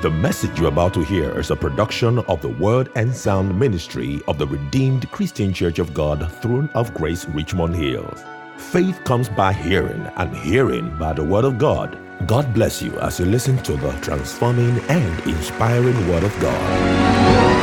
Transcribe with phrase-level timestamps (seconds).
[0.00, 4.20] The message you're about to hear is a production of the Word and Sound Ministry
[4.28, 8.22] of the Redeemed Christian Church of God, Throne of Grace, Richmond Hills.
[8.58, 11.98] Faith comes by hearing, and hearing by the Word of God.
[12.28, 17.58] God bless you as you listen to the transforming and inspiring Word of God.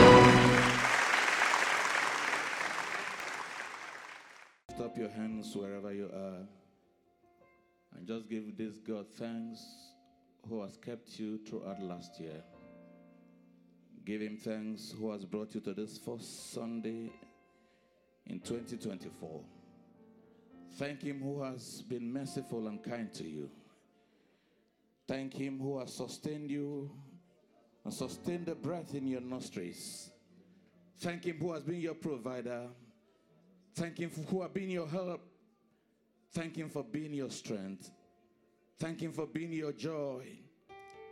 [4.75, 6.45] Stop your hands wherever you are
[7.95, 9.84] and just give this God thanks
[10.49, 12.43] who has kept you throughout last year.
[14.05, 17.11] Give him thanks who has brought you to this first Sunday
[18.27, 19.41] in 2024.
[20.77, 23.49] Thank him who has been merciful and kind to you.
[25.07, 26.91] Thank him who has sustained you
[27.83, 30.09] and sustained the breath in your nostrils.
[30.99, 32.67] Thank him who has been your provider.
[33.75, 35.21] Thank him who have been your help.
[36.33, 37.91] Thank him for being your strength.
[38.79, 40.27] Thank him for being your joy.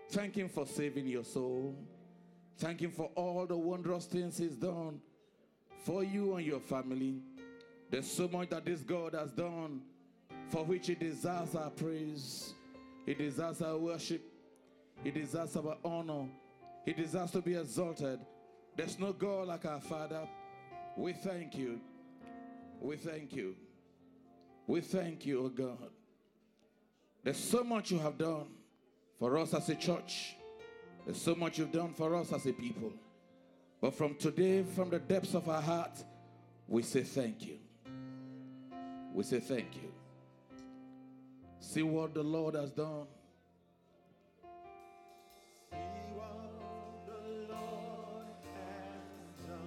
[0.09, 1.75] Thank him for saving your soul.
[2.57, 5.01] Thank him for all the wondrous things he's done
[5.83, 7.21] for you and your family.
[7.89, 9.81] There's so much that this God has done
[10.49, 12.53] for which he deserves our praise.
[13.05, 14.21] He deserves our worship.
[15.03, 16.27] He deserves our honor.
[16.85, 18.19] He deserves to be exalted.
[18.75, 20.27] There's no God like our Father.
[20.95, 21.79] We thank you.
[22.79, 23.55] We thank you.
[24.67, 25.89] We thank you, O God.
[27.23, 28.47] There's so much you have done
[29.17, 30.35] for us as a church.
[31.05, 32.91] There's so much you've done for us as a people.
[33.79, 36.03] But from today, from the depths of our heart,
[36.67, 37.57] we say thank you.
[39.13, 39.91] We say thank you.
[41.59, 43.07] See what the Lord has done.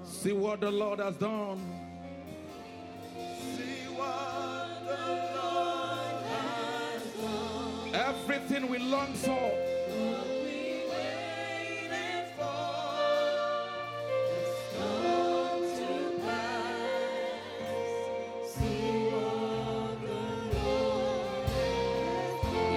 [0.04, 1.86] See what the Lord has done.
[8.06, 9.50] Everything we long for.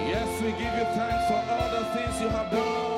[0.08, 2.90] Yes, we give you thanks for all the things you have done.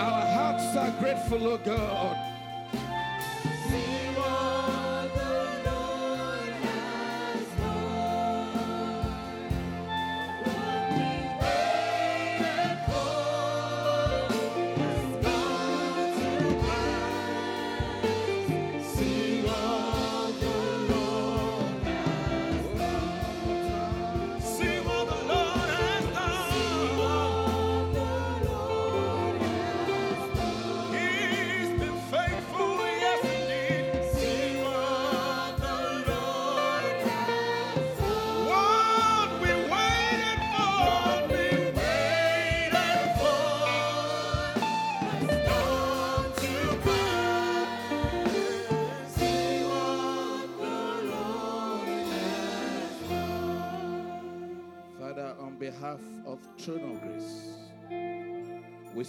[0.00, 2.33] Our hearts are grateful, O God.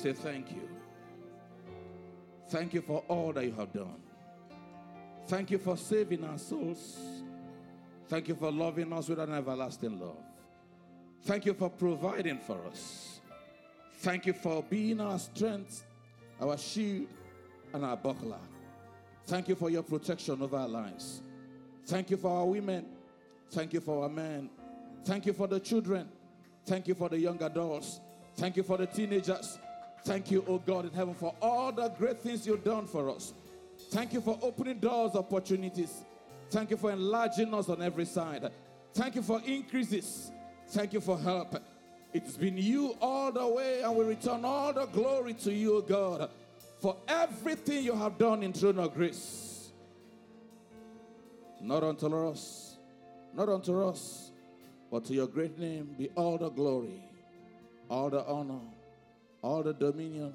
[0.06, 0.70] Say thank you.
[2.50, 4.04] Thank you for all that you have done.
[5.28, 6.96] Thank you for saving our souls.
[8.08, 10.22] Thank you for loving us with an everlasting love.
[11.24, 13.20] Thank you for providing for us.
[13.96, 15.84] Thank you for being our strength,
[16.40, 17.08] our shield,
[17.74, 18.38] and our buckler.
[19.26, 21.24] Thank you for your protection over our lives.
[21.88, 22.86] Thank you for our women.
[23.50, 24.52] Thank you for our men.
[25.04, 26.08] Thank you for the children.
[26.64, 28.02] Thank you for the young adults.
[28.36, 29.58] Thank you for the teenagers.
[30.06, 33.34] Thank you, oh God in heaven, for all the great things you've done for us.
[33.90, 36.06] Thank you for opening doors, opportunities.
[36.52, 38.52] Thank you for enlarging us on every side.
[38.94, 40.32] Thank you for increases.
[40.68, 41.60] Thank you for help.
[42.14, 45.82] It's been you all the way, and we return all the glory to you, O
[45.82, 46.30] God,
[46.80, 49.72] for everything you have done in throne of grace.
[51.60, 52.78] Not unto us,
[53.34, 54.32] not unto us,
[54.91, 57.03] but to your great name be all the glory,
[57.90, 58.62] all the honor,
[59.46, 60.34] all the dominion,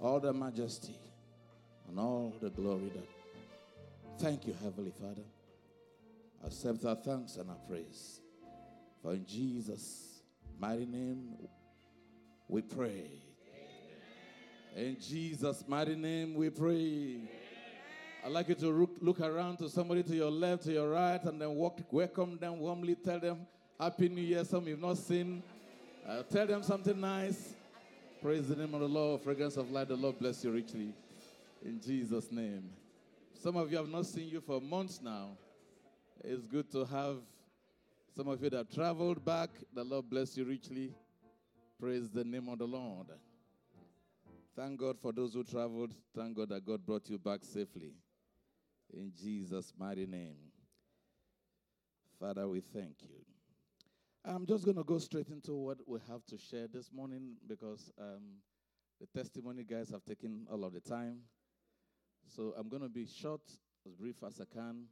[0.00, 0.96] all the majesty,
[1.88, 3.08] and all the glory that.
[4.18, 5.22] Thank you, Heavenly Father.
[6.44, 8.20] Accept our thanks and our praise.
[9.00, 10.20] For in Jesus'
[10.58, 11.36] mighty name
[12.48, 13.06] we pray.
[14.74, 17.20] In Jesus' mighty name we pray.
[18.24, 21.22] I'd like you to look, look around to somebody to your left, to your right,
[21.22, 22.96] and then walk, welcome them warmly.
[22.96, 23.46] Tell them
[23.78, 24.44] Happy New Year.
[24.44, 25.40] Some you've not seen.
[26.04, 27.54] Uh, tell them something nice.
[28.24, 29.20] Praise the name of the Lord.
[29.20, 29.88] Fragrance of light.
[29.88, 30.94] The Lord bless you richly.
[31.62, 32.70] In Jesus' name.
[33.34, 35.36] Some of you have not seen you for months now.
[36.24, 37.18] It's good to have
[38.16, 39.50] some of you that traveled back.
[39.74, 40.94] The Lord bless you richly.
[41.78, 43.08] Praise the name of the Lord.
[44.56, 45.92] Thank God for those who traveled.
[46.16, 47.92] Thank God that God brought you back safely.
[48.90, 50.38] In Jesus' mighty name.
[52.18, 53.33] Father, we thank you.
[54.26, 57.92] I'm just going to go straight into what we have to share this morning because
[58.00, 58.22] um,
[58.98, 61.18] the testimony guys have taken all of the time.
[62.34, 63.42] So I'm going to be short,
[63.86, 64.84] as brief as I can.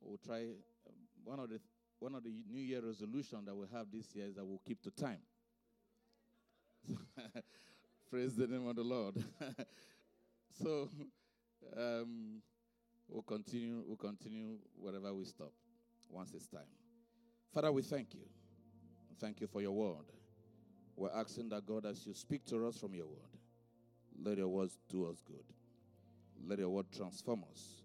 [0.00, 1.60] We'll try um, one of the
[2.00, 4.82] one of the New Year resolution that we have this year is that we'll keep
[4.82, 5.20] to time.
[8.10, 9.14] Praise the name of the Lord.
[10.60, 10.88] so
[11.76, 12.42] um,
[13.06, 13.84] we'll continue.
[13.86, 15.52] We'll continue wherever we stop
[16.08, 16.62] once it's time.
[17.52, 18.39] Father, we thank you.
[19.18, 20.06] Thank you for your word.
[20.96, 23.38] We're asking that God, as you speak to us from your word,
[24.22, 25.44] let your words do us good.
[26.46, 27.82] Let your word transform us.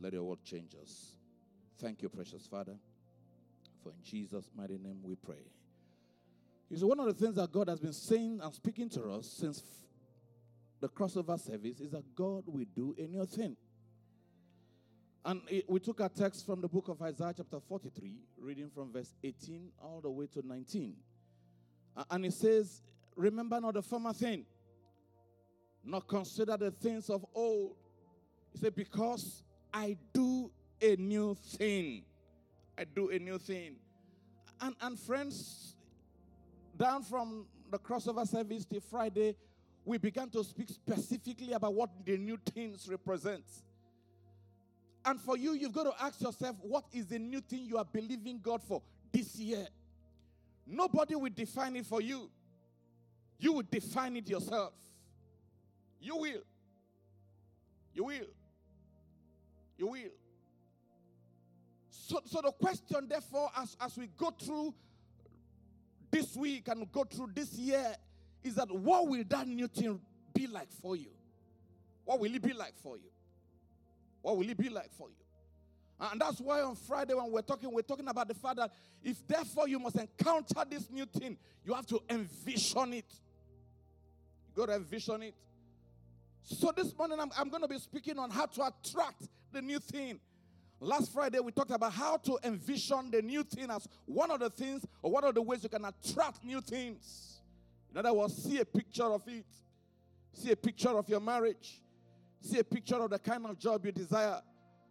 [0.00, 1.12] Let your word change us.
[1.78, 2.74] Thank you, precious Father.
[3.82, 5.44] For in Jesus' mighty name we pray.
[6.70, 9.26] You see, one of the things that God has been saying and speaking to us
[9.26, 9.62] since
[10.80, 13.56] the crossover service is that God will do a new thing.
[15.24, 18.92] And it, we took our text from the book of Isaiah, chapter 43, reading from
[18.92, 20.94] verse 18 all the way to 19.
[22.10, 22.82] And it says,
[23.14, 24.44] Remember not the former thing,
[25.84, 27.76] nor consider the things of old.
[28.52, 32.04] He said, Because I do a new thing.
[32.76, 33.76] I do a new thing.
[34.60, 35.76] And, and friends,
[36.76, 39.36] down from the crossover service till Friday,
[39.84, 43.44] we began to speak specifically about what the new things represent.
[45.04, 47.84] And for you, you've got to ask yourself, what is the new thing you are
[47.84, 49.66] believing God for this year?
[50.66, 52.30] Nobody will define it for you.
[53.38, 54.72] You will define it yourself.
[56.00, 56.42] You will.
[57.94, 58.26] You will.
[59.76, 60.10] You will.
[61.90, 64.74] So, so the question, therefore, as, as we go through
[66.10, 67.94] this week and go through this year,
[68.44, 70.00] is that what will that new thing
[70.34, 71.10] be like for you?
[72.04, 73.11] What will it be like for you?
[74.22, 75.16] What will it be like for you?
[76.10, 78.72] And that's why on Friday when we're talking, we're talking about the fact that
[79.04, 83.04] if therefore you must encounter this new thing, you have to envision it.
[84.48, 85.34] You got to envision it.
[86.42, 89.78] So this morning I'm, I'm going to be speaking on how to attract the new
[89.78, 90.18] thing.
[90.80, 94.50] Last Friday we talked about how to envision the new thing as one of the
[94.50, 97.40] things or one of the ways you can attract new things.
[97.92, 99.44] In other words, see a picture of it.
[100.32, 101.81] See a picture of your marriage.
[102.42, 104.40] See a picture of the kind of job you desire.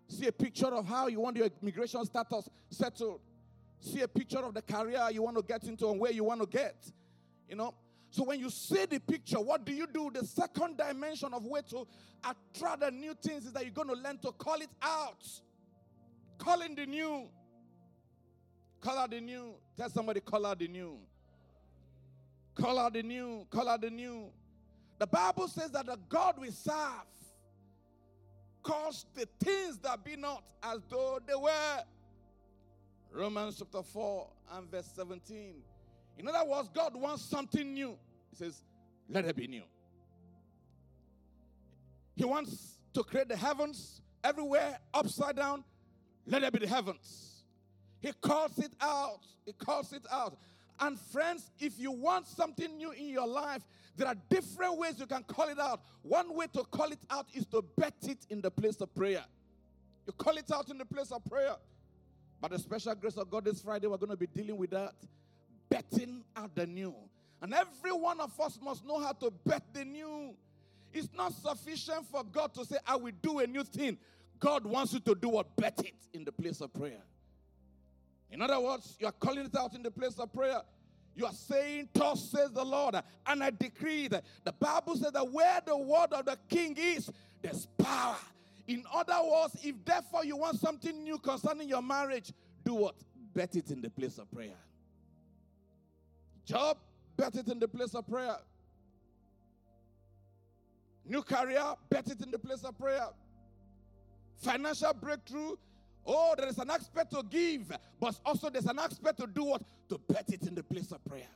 [0.08, 3.20] See a picture of how you want your immigration status settled.
[3.82, 6.42] See a picture of the career you want to get into and where you want
[6.42, 6.76] to get.
[7.50, 7.74] You know?
[8.10, 10.12] So when you see the picture, what do you do?
[10.14, 11.86] The second dimension of way to
[12.24, 15.26] attract the new things is that you're going to learn to call it out.
[16.38, 17.28] Call in the new.
[18.80, 19.54] Call out the new.
[19.78, 20.98] Tell somebody, call out the new.
[22.56, 23.46] Call out the new.
[23.50, 24.30] Call out the new.
[25.00, 27.06] The Bible says that the God we serve
[28.64, 31.84] calls the things that be not as though they were.
[33.14, 35.56] Romans chapter 4 and verse 17.
[36.18, 37.98] In other words, God wants something new.
[38.30, 38.62] He says,
[39.10, 39.64] Let it be new.
[42.16, 45.64] He wants to create the heavens everywhere, upside down.
[46.26, 47.44] Let it be the heavens.
[48.00, 49.22] He calls it out.
[49.46, 50.38] He calls it out.
[50.80, 53.62] And friends, if you want something new in your life,
[53.98, 55.82] there are different ways you can call it out.
[56.02, 59.24] One way to call it out is to bet it in the place of prayer.
[60.08, 61.56] You call it out in the place of prayer.
[62.40, 64.94] By the special grace of God, this Friday, we're going to be dealing with that.
[65.70, 66.96] Betting out the new.
[67.42, 70.34] And every one of us must know how to bet the new.
[70.94, 73.98] It's not sufficient for God to say, I will do a new thing.
[74.40, 75.56] God wants you to do what?
[75.56, 77.02] Bet it in the place of prayer.
[78.32, 80.62] In other words, you are calling it out in the place of prayer.
[81.16, 82.96] You are saying, Thus says the Lord,
[83.28, 87.10] and I decree that the Bible says that where the word of the king is,
[87.42, 88.16] there's power.
[88.68, 92.32] In other words, if therefore you want something new concerning your marriage,
[92.64, 92.96] do what?
[93.34, 94.58] Bet it in the place of prayer.
[96.46, 96.78] Job,
[97.18, 98.38] bet it in the place of prayer.
[101.06, 103.08] New career, bet it in the place of prayer.
[104.38, 105.56] Financial breakthrough,
[106.06, 109.62] Oh, there is an aspect to give, but also there's an aspect to do what?
[109.90, 111.28] To bet it in the place of prayer.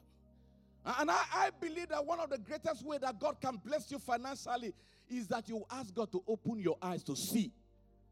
[1.00, 4.00] And I, I believe that one of the greatest way that God can bless you
[4.00, 4.74] financially
[5.10, 7.51] is that you ask God to open your eyes to see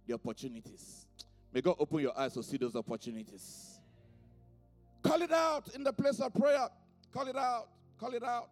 [0.08, 1.06] the opportunities.
[1.54, 3.80] May God open your eyes to see those opportunities.
[5.04, 6.68] Call it out in the place of prayer.
[7.14, 7.68] Call it out.
[8.00, 8.50] Call it out.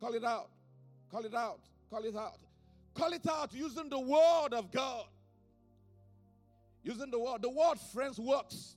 [0.00, 0.48] Call it out.
[1.10, 1.60] Call it out.
[1.90, 2.38] Call it out.
[2.94, 5.04] Call it out using the word of God.
[6.82, 7.42] Using the word.
[7.42, 8.76] The word, friends, works.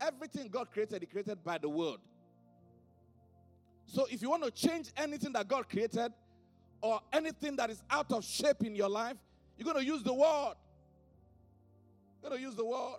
[0.00, 1.98] Everything God created, He created by the word.
[3.86, 6.12] So if you want to change anything that God created
[6.80, 9.16] or anything that is out of shape in your life,
[9.56, 10.54] you're going to use the word.
[12.22, 12.98] You're going to use the word.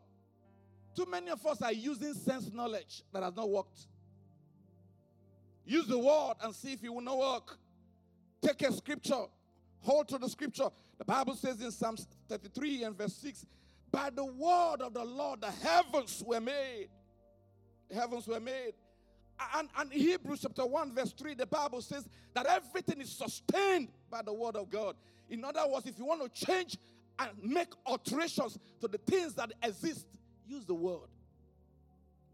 [0.95, 3.88] Too many of us are using sense knowledge that has not worked.
[5.65, 7.57] Use the word and see if it will not work.
[8.41, 9.25] Take a scripture,
[9.79, 10.69] hold to the scripture.
[10.97, 11.95] The Bible says in Psalm
[12.27, 13.45] 33 and verse 6
[13.91, 16.88] By the word of the Lord, the heavens were made.
[17.89, 18.74] The heavens were made.
[19.55, 24.21] And, and Hebrews chapter 1, verse 3, the Bible says that everything is sustained by
[24.21, 24.95] the word of God.
[25.29, 26.77] In other words, if you want to change
[27.19, 30.05] and make alterations to the things that exist,
[30.48, 31.10] use the word.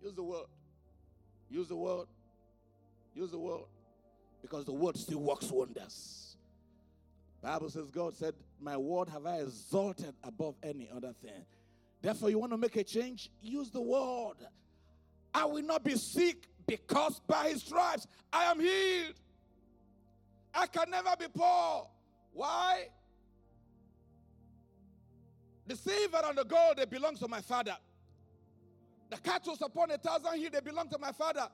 [0.04, 0.46] Use the word.
[1.50, 2.08] Use the word.
[3.16, 3.64] Use the word.
[4.42, 6.36] Because the word still works wonders.
[7.42, 11.46] Bible says, God said, My word have I exalted above any other thing.
[12.02, 13.30] Therefore, you want to make a change?
[13.42, 14.36] Use the word.
[15.34, 19.16] I will not be sick because by his stripes I am healed.
[20.54, 21.88] I can never be poor.
[22.34, 22.88] Why?
[25.68, 27.76] The silver and the gold, they belong to my father.
[29.10, 31.48] The cattle upon a thousand hill, they belong to my father.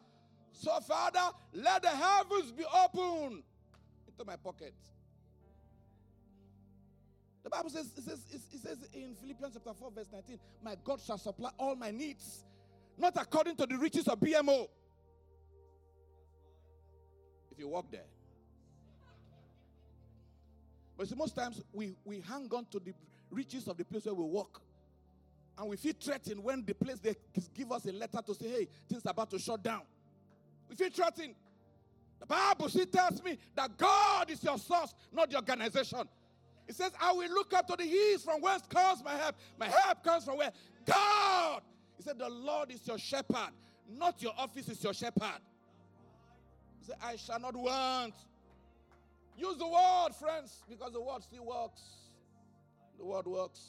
[0.54, 3.44] So, Father, let the heavens be open
[4.08, 4.74] into my pocket.
[7.44, 11.02] The Bible says, it says, it says in Philippians chapter 4, verse 19, My God
[11.06, 12.46] shall supply all my needs,
[12.98, 14.70] not according to the riches of BMO.
[17.52, 18.06] If you walk there.
[20.98, 22.94] But see, most times we, we hang on to the
[23.30, 24.62] riches of the place where we walk.
[25.58, 27.16] And we feel threatened when the place they
[27.54, 29.82] give us a letter to say, hey, things are about to shut down.
[30.70, 31.36] We feel threatened.
[32.20, 36.08] The Bible she tells me that God is your source, not the organization.
[36.68, 39.36] It says, I will look up to the east from whence comes my help.
[39.60, 40.52] My help comes from where?
[40.86, 41.62] God.
[41.98, 43.52] He said, The Lord is your shepherd,
[43.98, 45.42] not your office is your shepherd.
[46.80, 48.14] He said, I shall not want.
[49.38, 51.82] Use the word, friends, because the word still works.
[52.98, 53.60] The word works.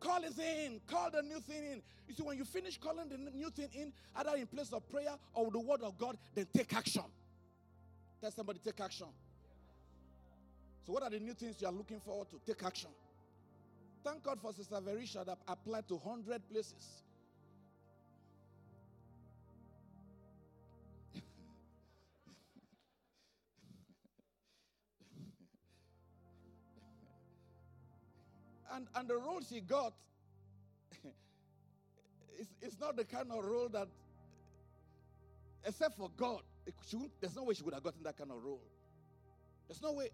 [0.00, 0.80] Call it in.
[0.86, 1.82] Call the new thing in.
[2.08, 5.14] You see, when you finish calling the new thing in, either in place of prayer
[5.32, 7.04] or the word of God, then take action.
[8.20, 9.06] Tell somebody, take action.
[10.86, 12.38] So, what are the new things you are looking forward to?
[12.46, 12.90] Take action.
[14.04, 17.04] Thank God for Sister Verisha that applied to 100 places.
[28.74, 29.94] and, and the role she got,
[32.38, 33.88] it's, it's not the kind of role that,
[35.64, 36.42] except for God,
[36.86, 38.60] she there's no way she would have gotten that kind of role.
[39.66, 40.10] There's no way.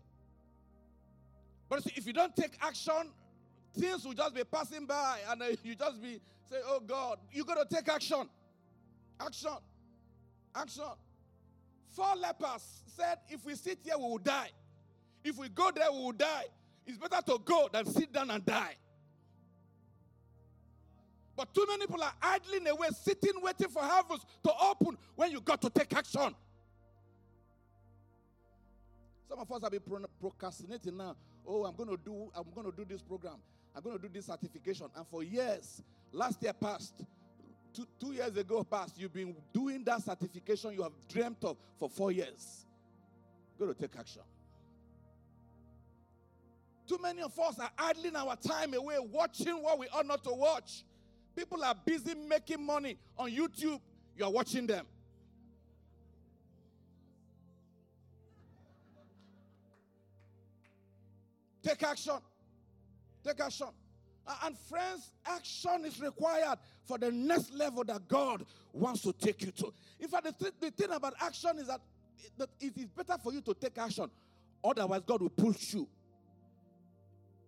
[1.71, 3.13] But if you don't take action,
[3.79, 7.45] things will just be passing by and uh, you just be say, oh God, you
[7.45, 8.29] got to take action.
[9.21, 9.57] Action.
[10.55, 10.85] Action.
[11.91, 14.51] Four lepers said, if we sit here, we will die.
[15.23, 16.45] If we go there, we will die.
[16.87, 18.75] It's better to go than sit down and die.
[21.37, 25.41] But too many people are idling away, sitting, waiting for heavens to open when you
[25.41, 26.35] got to take action.
[29.29, 31.15] Some of us have been procrastinating now.
[31.47, 33.37] Oh, I'm going to do, I'm going to do this program.
[33.75, 34.87] I'm going to do this certification.
[34.97, 35.83] And for years,
[36.13, 37.05] last year passed,
[37.73, 41.89] two, two years ago passed, you've been doing that certification you have dreamt of for
[41.89, 42.67] four years.
[43.59, 44.23] Go to take action.
[46.87, 50.33] Too many of us are idling our time away watching what we ought not to
[50.33, 50.85] watch.
[51.37, 53.81] People are busy making money on YouTube.
[54.17, 54.87] You are watching them.
[61.63, 62.15] Take action.
[63.25, 63.69] Take action.
[64.45, 69.51] And friends, action is required for the next level that God wants to take you
[69.53, 69.73] to.
[69.99, 71.81] In fact, the, th- the thing about action is that,
[72.61, 74.11] it is better for you to take action.
[74.63, 75.89] Otherwise, God will push you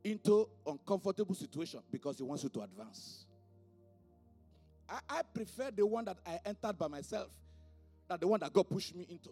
[0.03, 3.27] into uncomfortable situation because he wants you to advance.
[4.89, 7.29] I, I prefer the one that I entered by myself
[8.09, 9.31] than the one that God pushed me into.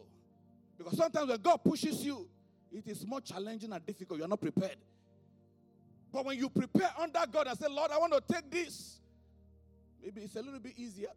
[0.79, 2.29] Because sometimes when God pushes you,
[2.73, 4.19] it is more challenging and difficult.
[4.19, 4.77] You're not prepared.
[6.13, 9.01] But when you prepare under God and say, Lord, I want to take this,
[10.03, 11.11] maybe it's a little bit easier.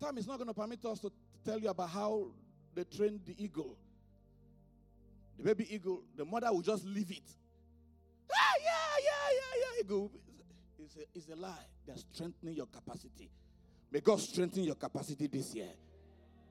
[0.00, 1.10] Time is not going to permit us to
[1.44, 2.26] tell you about how
[2.74, 3.76] they trained the eagle.
[5.38, 7.22] The baby eagle, the mother will just leave it
[8.32, 8.72] Ah, yeah,
[9.04, 9.82] yeah, yeah, yeah.
[9.88, 10.10] Go.
[10.78, 11.52] It's a, it's a lie.
[11.86, 13.30] They're strengthening your capacity.
[13.90, 15.68] May God strengthen your capacity this year.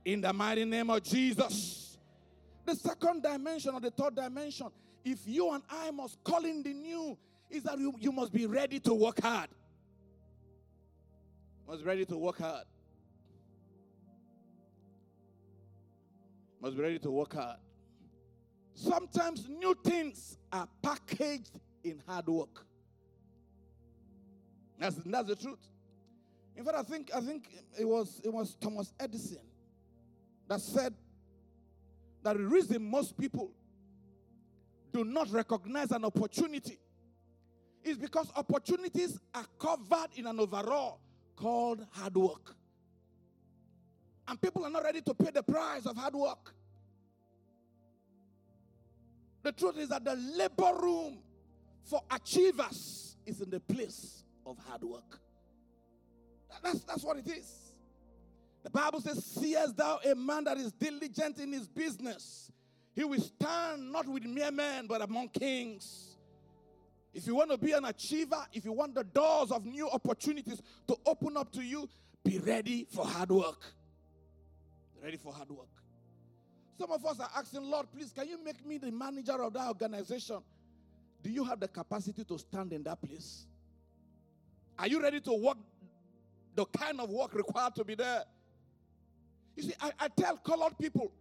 [0.03, 1.84] In the mighty name of Jesus.
[2.65, 4.67] The second dimension or the third dimension,
[5.03, 7.17] if you and I must call in the new,
[7.49, 9.49] is that you, you must be ready to work hard.
[11.67, 12.65] Must be ready to work hard.
[16.59, 17.57] Must be ready to work hard.
[18.73, 22.65] Sometimes new things are packaged in hard work.
[24.79, 25.59] That's, that's the truth.
[26.57, 29.39] In fact, I think I think it was it was Thomas Edison
[30.47, 30.93] that said
[32.25, 33.51] that the reason most people
[34.91, 36.79] do not recognize an opportunity
[37.83, 40.99] is because opportunities are covered in an overall
[41.35, 42.55] called hard work.
[44.27, 46.55] And people are not ready to pay the price of hard work.
[49.43, 51.19] The truth is that the labor room
[51.83, 55.19] for achievers is in the place of hard work.
[56.63, 57.64] That's, that's what it is.
[58.65, 62.51] The Bible says, Seest thou a man that is diligent in his business?
[62.95, 66.17] He will stand not with mere men, but among kings.
[67.13, 70.63] If you want to be an achiever, if you want the doors of new opportunities
[70.87, 71.87] to open up to you,
[72.23, 73.61] be ready for hard work.
[75.01, 75.69] Ready for hard work.
[76.79, 79.67] Some of us are asking, Lord, please, can you make me the manager of that
[79.67, 80.39] organization?
[81.21, 83.45] Do you have the capacity to stand in that place?
[84.79, 85.57] Are you ready to work
[86.55, 88.23] the kind of work required to be there?
[89.55, 91.11] You see, I, I tell colored people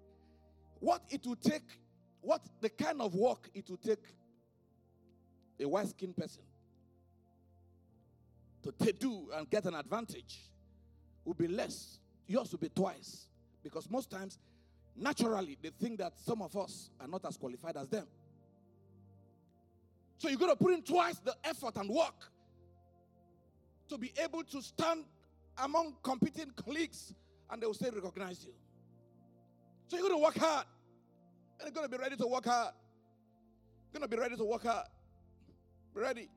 [0.80, 1.62] what it will take,
[2.20, 4.04] what the kind of work it will take
[5.60, 6.42] a white skinned person
[8.62, 10.50] to do and get an advantage
[11.24, 11.98] will be less.
[12.26, 13.28] Yours will be twice.
[13.62, 14.38] Because most times,
[14.96, 18.06] naturally, they think that some of us are not as qualified as them.
[20.18, 22.30] So you're going to put in twice the effort and work
[23.88, 25.04] to be able to stand
[25.58, 27.14] among competing colleagues
[27.50, 28.52] and they will still recognize you.
[29.88, 30.66] So you're going to work hard.
[31.60, 32.74] And you're going to be ready to work hard.
[33.92, 34.86] You're going to be ready to work hard.
[35.94, 36.28] Be ready.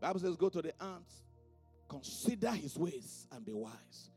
[0.00, 1.22] Bible says, go to the ants,
[1.88, 4.10] consider his ways and be wise.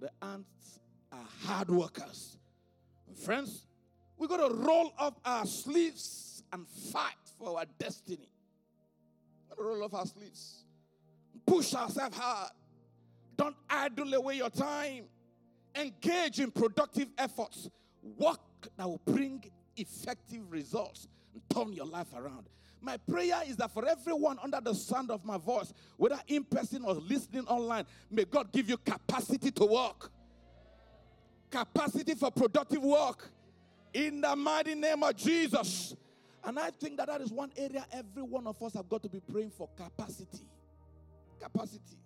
[0.00, 0.80] The ants
[1.12, 2.36] are hard workers.
[3.24, 3.68] Friends,
[4.18, 8.31] we're going to roll up our sleeves and fight for our destiny.
[9.58, 10.64] Roll off our sleeves,
[11.46, 12.50] push ourselves hard.
[13.36, 15.04] Don't idle away your time.
[15.74, 17.70] Engage in productive efforts.
[18.18, 18.40] Work
[18.76, 19.42] that will bring
[19.76, 22.48] effective results and turn your life around.
[22.80, 26.84] My prayer is that for everyone under the sound of my voice, whether in person
[26.84, 30.10] or listening online, may God give you capacity to work,
[31.48, 33.30] capacity for productive work
[33.94, 35.94] in the mighty name of Jesus.
[36.44, 39.08] And I think that that is one area every one of us have got to
[39.08, 40.46] be praying for capacity.
[41.40, 41.98] Capacity.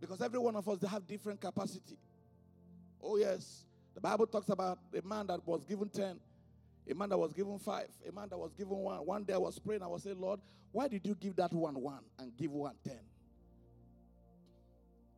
[0.00, 1.96] Because every one of us they have different capacity.
[3.02, 6.18] Oh yes, the Bible talks about a man that was given 10,
[6.90, 8.98] a man that was given 5, a man that was given 1.
[8.98, 10.40] One day I was praying, I was saying, "Lord,
[10.72, 12.98] why did you give that one 1 and give one 10?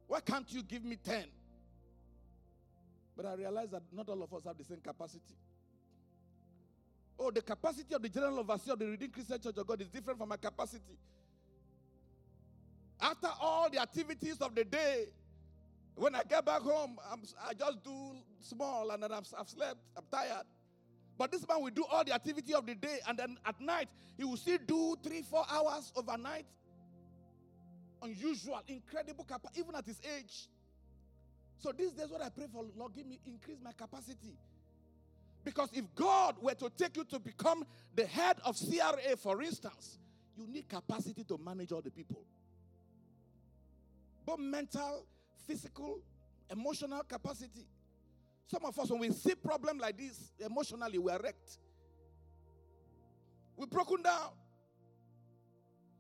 [0.07, 1.25] Why can't you give me 10?"
[3.17, 5.35] But I realized that not all of us have the same capacity.
[7.19, 9.89] Oh, the capacity of the general overseer of the Redeemed Christian Church of God is
[9.89, 10.99] different from my capacity.
[13.01, 15.07] After all the activities of the day,
[15.95, 19.77] when I get back home, I'm, i just do small and then I've, I've slept,
[19.97, 20.45] I'm tired.
[21.19, 23.89] But this man will do all the activity of the day and then at night,
[24.19, 26.45] he will still do three, four hours overnight.
[28.03, 30.49] Unusual, incredible capacity, even at his age.
[31.59, 34.37] So these days, what I pray for, Lord, give me, increase my capacity.
[35.47, 40.01] Because if God were to take you to become the head of CRA, for instance,
[40.37, 42.21] you need capacity to manage all the people.
[44.25, 45.07] Both mental,
[45.47, 46.01] physical,
[46.51, 47.65] emotional capacity.
[48.49, 51.59] Some of us, when we see problem like this, emotionally we're wrecked.
[53.57, 54.31] We're broken down.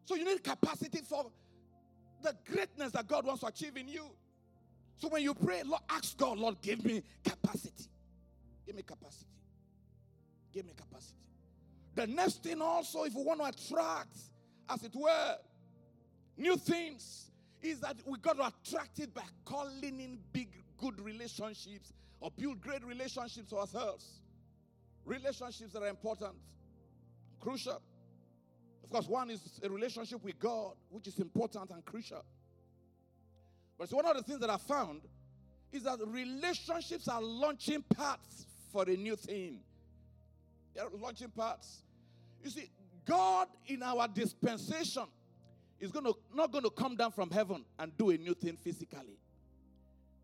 [0.06, 1.30] So you need capacity for
[2.20, 4.06] the greatness that God wants to achieve in you.
[4.96, 7.84] So when you pray, Lord, ask God, Lord, give me capacity.
[8.66, 9.26] Give me capacity.
[10.64, 11.28] Me capacity.
[11.94, 14.16] The next thing also, if we want to attract,
[14.68, 15.36] as it were,
[16.36, 17.30] new things,
[17.62, 22.60] is that we got to attract it by calling in big, good relationships or build
[22.60, 24.20] great relationships ourselves.
[25.04, 26.34] Relationships that are important,
[27.40, 27.80] crucial.
[28.84, 32.24] Of course, one is a relationship with God, which is important and crucial.
[33.78, 35.02] But one of the things that I found
[35.72, 39.60] is that relationships are launching paths for a new thing.
[40.76, 41.82] They're launching pads.
[42.44, 42.70] You see,
[43.06, 45.04] God in our dispensation
[45.80, 48.56] is going to not going to come down from heaven and do a new thing
[48.56, 49.18] physically.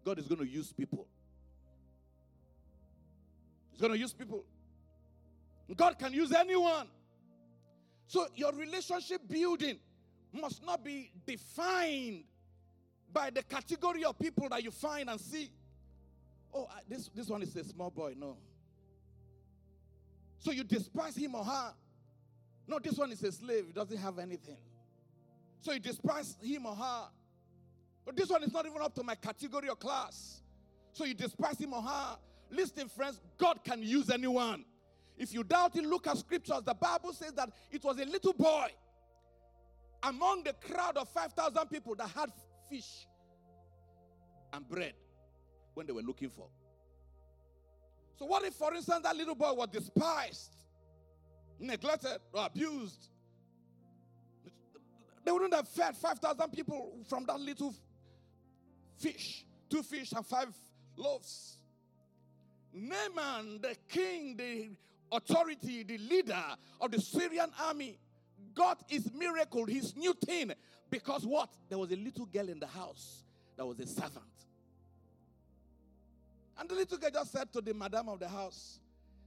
[0.05, 1.07] God is going to use people.
[3.71, 4.45] He's going to use people.
[5.75, 6.87] God can use anyone.
[8.07, 9.79] So your relationship building
[10.33, 12.25] must not be defined
[13.11, 15.51] by the category of people that you find and see.
[16.53, 18.15] Oh, this, this one is a small boy.
[18.19, 18.37] No.
[20.43, 21.73] So you despise him or her.
[22.67, 23.67] No, this one is a slave.
[23.69, 24.57] He doesn't have anything.
[25.61, 27.05] So you despise him or her.
[28.05, 30.43] But this one is not even up to my category or class.
[30.93, 32.17] So you despise him or her.
[32.51, 34.65] Listen, friends, God can use anyone.
[35.17, 36.63] If you doubt it, look at scriptures.
[36.65, 38.67] The Bible says that it was a little boy
[40.03, 42.33] among the crowd of 5,000 people that had
[42.69, 43.07] fish
[44.53, 44.95] and bread
[45.75, 46.49] when they were looking for.
[48.19, 50.53] So, what if, for instance, that little boy was despised,
[51.59, 53.09] neglected, or abused?
[55.25, 57.75] They wouldn't have fed 5,000 people from that little
[58.99, 60.49] fish, two fish and five
[60.97, 61.59] loaves.
[62.73, 64.71] Naaman, the king, the
[65.13, 66.43] authority, the leader
[66.81, 67.99] of the Syrian army,
[68.55, 70.53] got his miracle, his new thing,
[70.91, 71.51] because what?
[71.69, 73.25] There was a little girl in the house
[73.57, 74.25] that was a servant.
[76.63, 78.79] And the little girl just said to the madam of the house,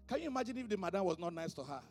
[0.08, 1.82] Can you imagine if the madam was not nice to her?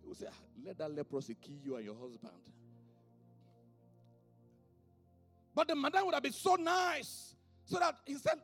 [0.00, 2.32] He would say, "Ah, Let that leprosy kill you and your husband.
[5.54, 7.34] But the madam would have been so nice
[7.66, 8.38] so that he said,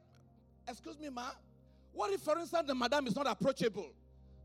[0.68, 1.30] Excuse me, ma.
[1.94, 3.94] What if, for instance, the madam is not approachable?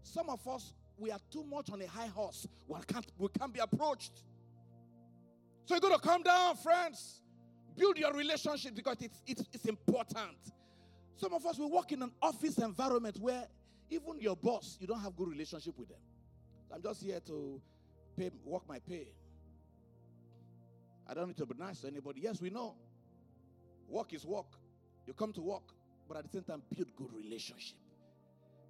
[0.04, 2.48] Some of us, we are too much on a high horse.
[2.66, 4.24] We can't, we can't be approached.
[5.66, 7.20] So you're going to calm down, friends.
[7.78, 10.38] Build your relationship because it's, it's, it's important.
[11.16, 13.46] Some of us, we work in an office environment where
[13.90, 16.00] even your boss, you don't have good relationship with them.
[16.74, 17.62] I'm just here to
[18.18, 19.08] pay, work my pay.
[21.08, 22.22] I don't need to be nice to anybody.
[22.24, 22.76] Yes, we know.
[23.88, 24.48] Work is work.
[25.06, 25.64] You come to work,
[26.08, 27.78] but at the same time, build good relationship.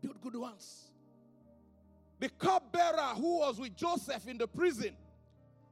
[0.02, 0.92] Build good ones.
[2.20, 4.96] The cupbearer who was with Joseph in the prison.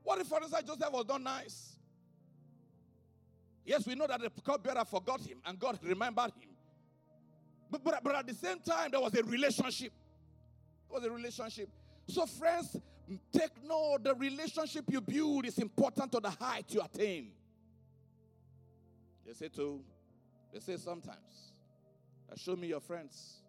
[0.03, 1.72] What if, for instance, Joseph was not nice?
[3.65, 6.49] Yes, we know that the cupbearer forgot him and God remembered him.
[7.71, 9.91] But, but, but at the same time, there was a relationship.
[10.89, 11.69] There was a relationship.
[12.07, 12.77] So, friends,
[13.31, 17.31] take note the relationship you build is important to the height you attain.
[19.25, 19.81] They say to,
[20.51, 21.53] they say sometimes,
[22.29, 23.41] "Uh, show me your friends,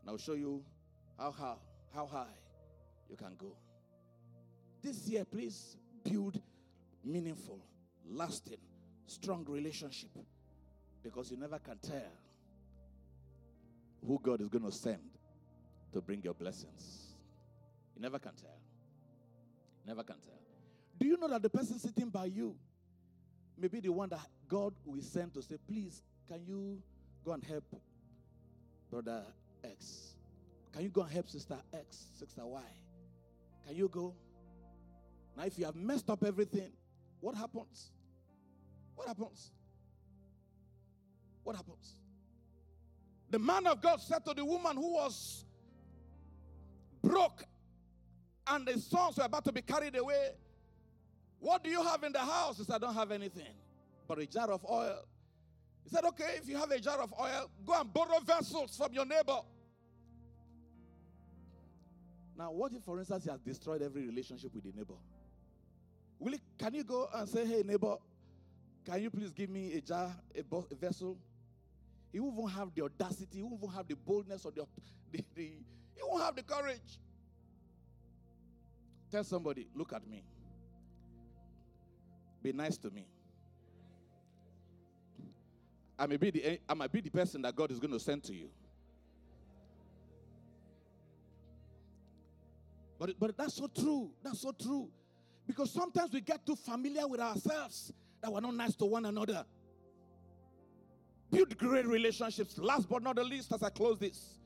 [0.00, 0.64] and I'll show you
[1.18, 1.58] how how
[1.92, 2.38] how high
[3.10, 3.56] you can go.
[4.80, 6.40] This year, please build
[7.04, 7.60] meaningful,
[8.08, 8.58] lasting,
[9.06, 10.10] strong relationship,
[11.02, 12.12] because you never can tell
[14.06, 15.02] who God is going to send
[15.92, 17.14] to bring your blessings.
[17.94, 18.58] You never can tell.
[19.86, 20.38] Never can tell.
[20.98, 22.56] Do you know that the person sitting by you
[23.58, 26.82] may be the one that God will send to say, please, can you
[27.24, 27.64] go and help
[28.90, 29.24] brother
[29.64, 30.14] X?
[30.72, 32.62] Can you go and help sister X, sister Y?
[33.66, 34.14] Can you go?
[35.36, 36.72] Now, if you have messed up everything,
[37.20, 37.90] what happens?
[38.94, 39.50] What happens?
[41.42, 41.94] What happens?
[43.30, 45.44] The man of God said to the woman who was
[47.02, 47.44] broke
[48.46, 50.30] and the sons were about to be carried away,
[51.40, 52.58] What do you have in the house?
[52.58, 53.54] He said, I don't have anything
[54.06, 55.04] but a jar of oil.
[55.84, 58.92] He said, Okay, if you have a jar of oil, go and borrow vessels from
[58.92, 59.38] your neighbor.
[62.36, 64.94] Now, what if, for instance, he has destroyed every relationship with the neighbor?
[66.18, 67.96] Will he, can you go and say, Hey, neighbor,
[68.84, 71.18] can you please give me a jar, a, bo- a vessel?
[72.12, 74.66] He won't have the audacity, he won't have the boldness or the,
[75.10, 76.98] the, the he won't have the courage.
[79.10, 80.24] Tell somebody, look at me.
[82.42, 83.06] Be nice to me.
[85.98, 88.24] I may be the I might be the person that God is going to send
[88.24, 88.48] to you.
[92.98, 94.10] But, but that's so true.
[94.22, 94.88] That's so true.
[95.46, 99.44] Because sometimes we get too familiar with ourselves that we're not nice to one another.
[101.30, 102.56] Build great relationships.
[102.58, 104.38] Last but not the least, as I close this,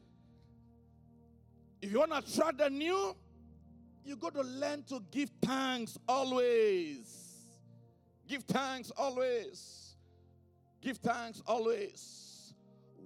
[1.83, 3.15] if you want to attract the new,
[4.05, 7.25] you got to learn to give thanks always.
[8.27, 9.97] Give thanks always.
[10.81, 12.55] Give thanks always.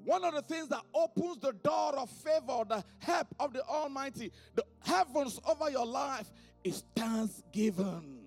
[0.04, 4.32] One of the things that opens the door of favor, the help of the Almighty,
[4.54, 6.30] the heavens over your life
[6.62, 8.19] is thanksgiving.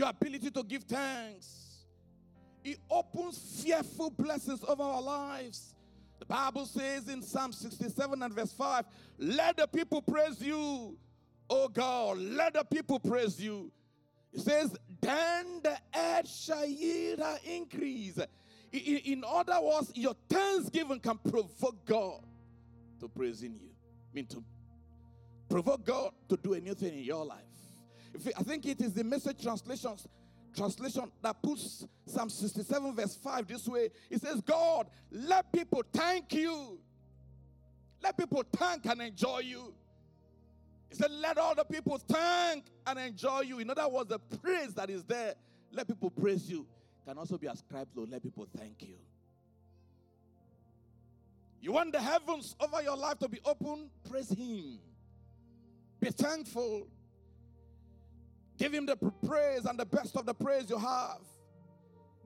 [0.00, 1.84] Your ability to give thanks.
[2.64, 5.74] It opens fearful blessings over our lives.
[6.18, 8.86] The Bible says in Psalm 67 and verse 5
[9.18, 10.96] Let the people praise you,
[11.50, 13.70] O God, let the people praise you.
[14.32, 18.18] It says, Then the earth shall yield her increase.
[18.72, 22.22] In other words, your thanksgiving can provoke God
[23.00, 23.68] to praising you.
[23.68, 24.42] I mean, to
[25.50, 27.49] provoke God to do a new thing in your life.
[28.14, 30.06] If I think it is the message translations
[30.54, 33.90] translation that puts Psalm 67, verse 5 this way.
[34.10, 36.78] It says, God, let people thank you.
[38.02, 39.74] Let people thank and enjoy you.
[40.88, 43.58] He said, Let all the people thank and enjoy you.
[43.58, 45.34] In other words, the praise that is there,
[45.70, 46.66] let people praise you,
[47.06, 48.96] can also be ascribed to let people thank you.
[51.60, 53.90] You want the heavens over your life to be open?
[54.10, 54.78] Praise Him.
[56.00, 56.88] Be thankful.
[58.60, 58.96] Give Him the
[59.26, 61.22] praise and the best of the praise you have.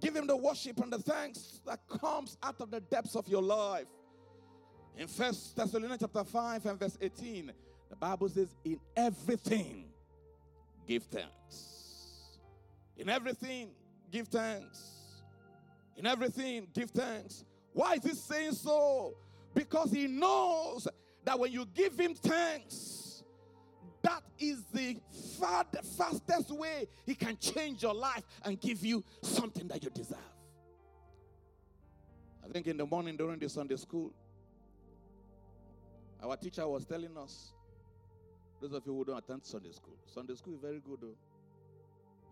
[0.01, 3.41] Give Him the worship and the thanks that comes out of the depths of your
[3.41, 3.87] life.
[4.99, 7.53] In First Thessalonians chapter 5 and verse 18,
[7.89, 9.85] the Bible says, In everything,
[10.89, 12.39] give thanks.
[12.97, 13.69] In everything,
[14.11, 15.23] give thanks.
[15.97, 17.45] In everything, give thanks.
[17.73, 19.15] Why is he saying so?
[19.55, 20.89] Because he knows
[21.25, 23.04] that when you give him thanks,
[24.05, 24.97] that is the
[25.97, 30.19] fastest way he can change your life and give you something that you deserve.
[32.45, 34.13] I think in the morning during the Sunday school,
[36.23, 37.55] our teacher was telling us,
[38.61, 41.17] those of you who don't attend Sunday school, Sunday school is very good, though.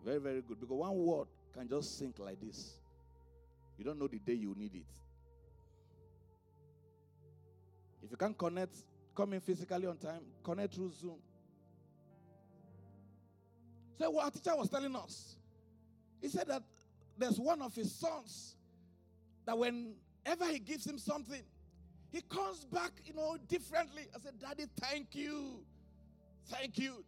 [0.05, 0.61] Very, very good.
[0.61, 2.75] Because one word can just sink like this.
[3.79, 4.87] You don't know the day you need it.
[8.05, 8.77] If you can't connect,
[9.15, 11.17] come in physically on time, connect through Zoom.
[13.99, 15.37] So what our teacher was telling us,
[16.21, 16.63] he said that
[17.19, 18.57] there's one of his sons
[19.47, 21.43] that whenever he gives him something,
[22.11, 24.03] he comes back, you know, differently.
[24.15, 25.65] I said, Daddy, thank you.
[26.49, 27.05] Thank you.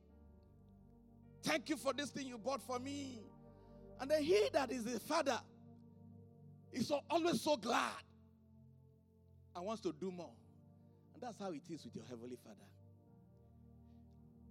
[1.43, 3.23] Thank you for this thing you bought for me.
[4.01, 5.39] And then he that is the father
[6.73, 7.93] is so, always so glad
[9.55, 10.33] and wants to do more.
[11.15, 12.57] And that's how it is with your Heavenly Father.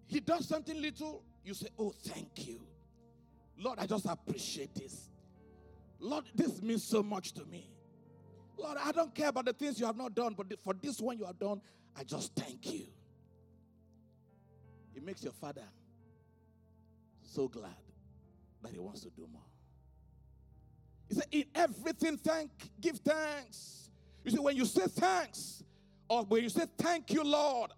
[0.08, 2.62] He does something little, you say, Oh, thank you.
[3.58, 5.10] Lord, I just appreciate this.
[6.00, 7.70] Lord, this means so much to me.
[8.58, 11.18] Lord, I don't care about the things you have not done, but for this one
[11.18, 11.62] you have done,
[11.96, 12.86] I just thank you.
[14.96, 15.64] It makes your father
[17.22, 17.76] so glad
[18.62, 19.42] that he wants to do more.
[21.10, 23.90] He said, In everything, thank, give thanks.
[24.24, 25.64] You see, when you say thanks,
[26.08, 27.72] or when you say thank you, Lord,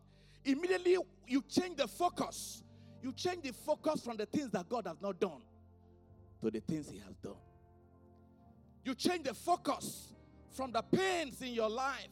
[0.43, 0.97] immediately
[1.27, 2.63] you change the focus.
[3.05, 5.43] You change the focus from the things that God has not done
[6.41, 7.37] to the things He has done.
[8.83, 10.11] You change the focus
[10.53, 12.09] from the pains in your life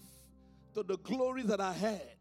[0.75, 2.15] to the glories that are ahead.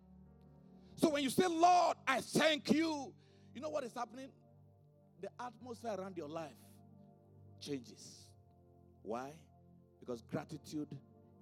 [0.97, 3.13] So when you say, Lord, I thank you,
[3.55, 4.31] you know what is happening?
[5.21, 6.57] The atmosphere around your life
[7.61, 8.23] changes.
[9.03, 9.33] Why?
[10.01, 10.89] Because gratitude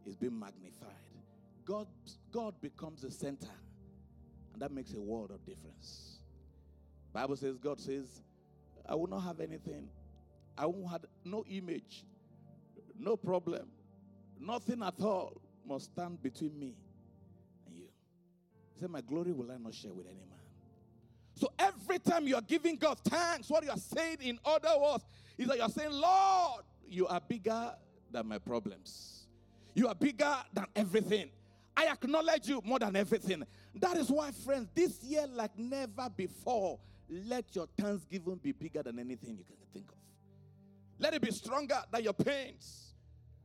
[0.04, 0.90] is being magnified.
[1.64, 1.86] God,
[2.32, 3.54] God becomes the center,
[4.52, 6.09] and that makes a world of difference.
[7.12, 8.22] Bible says, God says,
[8.88, 9.88] I will not have anything.
[10.56, 12.04] I won't have no image,
[12.98, 13.68] no problem,
[14.38, 16.74] nothing at all must stand between me
[17.66, 17.84] and you.
[18.74, 20.38] He said, My glory will I not share with any man.
[21.34, 25.04] So every time you are giving God thanks, what you are saying in other words
[25.38, 27.72] is that you are saying, Lord, you are bigger
[28.10, 29.26] than my problems.
[29.74, 31.30] You are bigger than everything.
[31.76, 33.44] I acknowledge you more than everything.
[33.76, 36.78] That is why, friends, this year, like never before,
[37.10, 39.96] let your thanksgiving be bigger than anything you can think of.
[40.98, 42.94] Let it be stronger than your pains.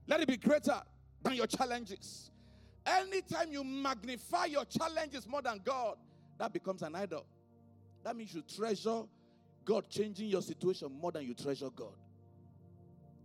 [0.08, 0.82] Let it be greater
[1.24, 2.32] than your challenges.
[2.86, 5.98] Anytime you magnify your challenges more than God,
[6.38, 7.26] that becomes an idol.
[8.04, 9.04] That means you treasure
[9.64, 11.96] God changing your situation more than you treasure God.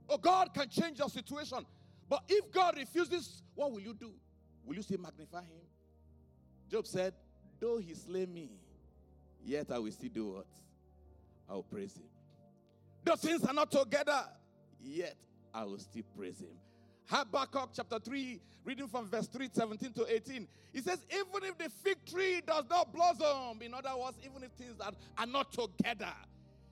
[0.08, 1.58] Oh, God can change your situation.
[2.08, 4.12] But if God refuses, what will you do?
[4.64, 5.60] Will you still magnify him?
[6.70, 7.12] Job said,
[7.60, 8.50] Though he slay me,
[9.44, 10.46] yet I will still do what?
[11.48, 12.04] I will praise him.
[13.04, 14.24] The things are not together,
[14.80, 15.16] yet
[15.52, 16.56] I will still praise him.
[17.06, 20.46] Habakkuk chapter 3, reading from verse 3, 17 to 18.
[20.72, 24.52] He says, Even if the fig tree does not blossom, in other words, even if
[24.52, 26.12] things that are not together,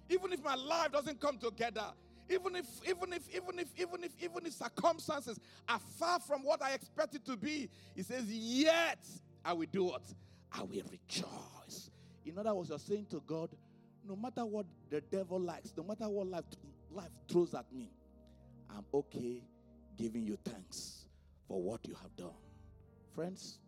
[0.09, 1.87] even if my life doesn't come together,
[2.31, 6.63] even if, even if, even if, even if, even if circumstances are far from what
[6.63, 9.05] I expect it to be, he says, Yet
[9.45, 10.03] I will do what?
[10.53, 11.58] I will rejoice.
[12.39, 13.51] In other words, you're saying to God,
[14.07, 16.45] no matter what the devil likes, no matter what life,
[16.89, 17.91] life throws at me,
[18.71, 19.43] I'm okay
[19.97, 21.07] giving you thanks
[21.49, 22.37] for what you have done.
[23.13, 23.59] Friends,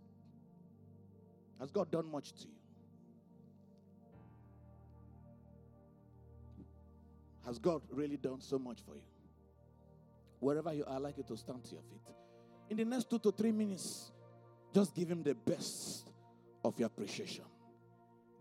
[1.59, 2.54] has God done much to you?
[7.44, 9.02] Has God really done so much for you?
[10.38, 12.14] Wherever you are, I'd like you to stand to your feet.
[12.70, 14.12] In the next two to three minutes,
[14.72, 16.09] just give Him the best
[16.64, 17.49] of your appreciation.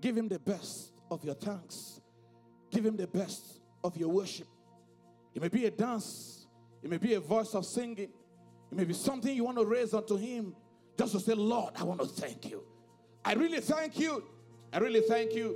[0.01, 2.01] Give Him the best of your thanks.
[2.71, 4.47] Give Him the best of your worship.
[5.33, 6.47] It may be a dance,
[6.81, 8.09] it may be a voice of singing,
[8.71, 10.55] it may be something you want to raise unto Him
[10.97, 12.63] just to say, Lord, I want to thank you.
[13.23, 14.23] I really thank you.
[14.71, 15.55] I really thank you.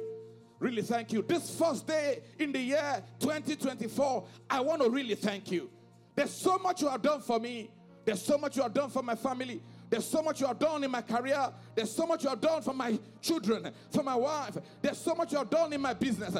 [0.59, 1.21] Really thank you.
[1.21, 5.69] This first day in the year 2024, I want to really thank you.
[6.15, 7.69] There's so much you have done for me.
[8.05, 9.61] There's so much you have done for my family.
[9.93, 11.51] There's so much you have done in my career.
[11.75, 14.57] There's so much you have done for my children, for my wife.
[14.81, 16.35] There's so much you have done in my business.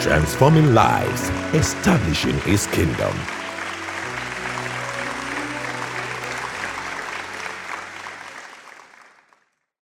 [0.00, 3.12] transforming lives, establishing His kingdom.